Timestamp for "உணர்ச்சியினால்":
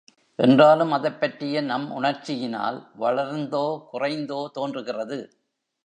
1.91-2.79